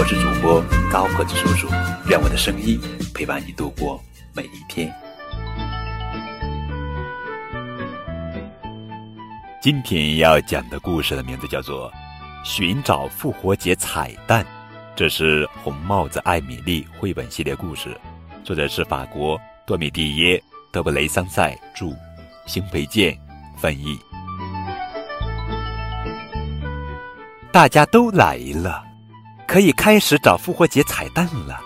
[0.00, 1.68] 我是主播高个子叔叔，
[2.08, 2.80] 愿我的声音
[3.14, 4.90] 陪伴你度过每一天。
[9.60, 11.92] 今天要讲的故事的名字叫做
[12.48, 14.42] 《寻找复活节彩蛋》，
[14.96, 17.94] 这是红帽子艾米丽绘本系列故事，
[18.42, 20.38] 作者是法国多米蒂耶·
[20.72, 21.94] 德布雷桑塞著，
[22.46, 23.14] 邢培健
[23.58, 23.98] 翻译。
[27.52, 28.82] 大家都来了，
[29.50, 31.60] 可以开始找复活节彩蛋了。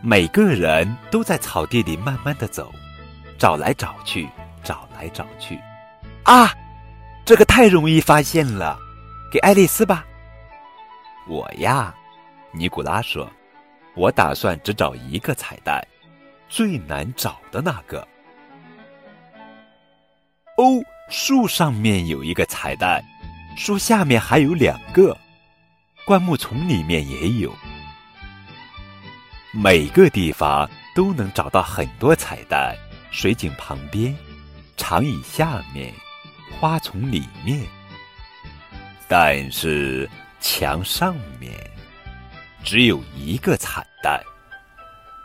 [0.00, 2.72] 每个人都在草地里慢慢的走，
[3.36, 4.28] 找来找去，
[4.62, 5.58] 找来找去。
[6.22, 6.54] 啊，
[7.24, 8.78] 这个太容易发现了，
[9.32, 10.06] 给爱丽丝吧。
[11.26, 11.92] 我呀，
[12.52, 13.28] 尼古拉说，
[13.96, 15.84] 我打算只找一个彩蛋，
[16.48, 18.06] 最难找的那个。
[20.56, 23.02] 哦，树上面有一个彩蛋。
[23.56, 25.18] 树下面还有两个，
[26.10, 27.54] 灌木丛里面也有，
[29.52, 32.76] 每个地方都能找到很多彩蛋。
[33.12, 34.12] 水井旁边，
[34.76, 35.94] 长椅下面，
[36.58, 37.64] 花丛里面，
[39.06, 41.52] 但是墙上面
[42.64, 44.20] 只有一个彩蛋，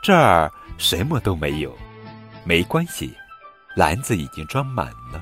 [0.03, 1.75] 这儿什么都没有。
[2.43, 3.11] 没关系，
[3.75, 5.19] 篮子已经装满了。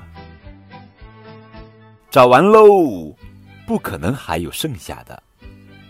[2.10, 3.16] 找完喽，
[3.66, 5.22] 不可能还有剩下的。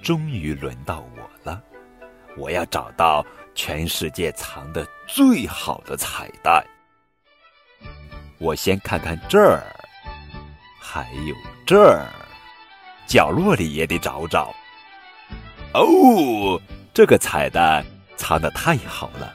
[0.05, 1.63] 终于轮到我了，
[2.37, 6.63] 我要找到全世界藏的最好的彩蛋。
[8.37, 9.65] 我先看看这儿，
[10.79, 11.35] 还有
[11.67, 12.07] 这儿，
[13.07, 14.55] 角落里也得找找。
[15.73, 16.61] 哦，
[16.93, 17.83] 这个彩蛋
[18.15, 19.35] 藏的太好了。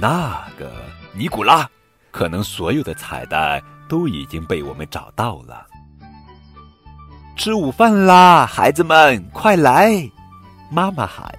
[0.00, 0.70] 那个
[1.12, 1.68] 尼古拉，
[2.12, 5.66] 可能所有的彩蛋都已经被我们找到了。
[7.36, 10.10] 吃午饭啦，孩子们，快来！
[10.70, 11.32] 妈妈喊：“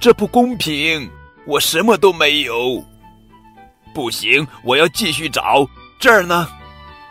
[0.00, 1.08] 这不公平，
[1.46, 2.82] 我什么都没有。”
[3.94, 5.66] 不行，我要继续找。
[6.00, 6.48] 这儿呢，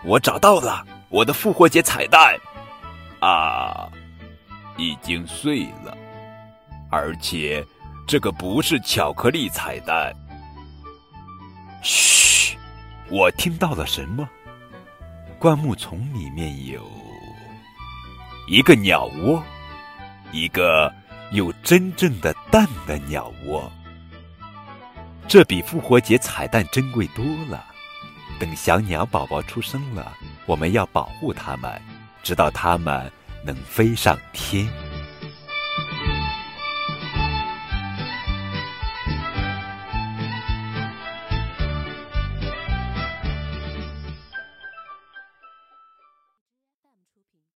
[0.03, 2.35] 我找到了我的复活节彩蛋。
[3.19, 3.87] 啊，
[4.75, 5.95] 已经碎了，
[6.89, 7.63] 而且
[8.07, 10.11] 这个不是巧克力彩蛋。
[11.83, 12.57] 嘘，
[13.09, 14.27] 我听到了什么？
[15.37, 16.81] 灌木丛里面有。
[18.51, 19.41] 一个鸟窝，
[20.33, 20.93] 一个
[21.31, 23.71] 有真正的蛋的鸟窝，
[25.25, 27.63] 这比复活节彩蛋珍贵多了。
[28.41, 30.11] 等小鸟宝宝出生了，
[30.45, 31.81] 我们要保护它们，
[32.23, 33.09] 直到它们
[33.41, 34.67] 能飞上天。